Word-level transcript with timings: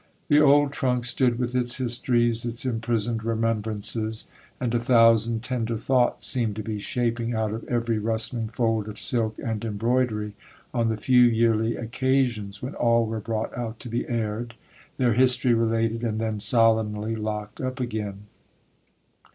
The 0.29 0.39
old 0.41 0.71
trunk 0.73 1.05
stood 1.05 1.37
with 1.37 1.53
its 1.53 1.77
histories, 1.77 2.43
its 2.43 2.65
imprisoned 2.65 3.23
remembrances,—and 3.23 4.73
a 4.73 4.79
thousand 4.79 5.43
tender 5.43 5.77
thoughts 5.77 6.25
seemed 6.25 6.55
to 6.55 6.63
be 6.63 6.79
shaping 6.79 7.35
out 7.35 7.51
of 7.53 7.63
every 7.65 7.99
rustling 7.99 8.47
fold 8.47 8.87
of 8.87 8.97
silk 8.97 9.35
and 9.37 9.63
embroidery, 9.63 10.33
on 10.73 10.89
the 10.89 10.97
few 10.97 11.21
yearly 11.21 11.75
occasions 11.75 12.63
when 12.63 12.73
all 12.73 13.05
were 13.05 13.19
brought 13.19 13.55
out 13.55 13.79
to 13.81 13.89
be 13.89 14.07
aired, 14.09 14.55
their 14.97 15.13
history 15.13 15.53
related, 15.53 16.03
and 16.03 16.19
then 16.19 16.39
solemnly 16.39 17.15
locked 17.15 17.61
up 17.61 17.79
again. 17.79 18.21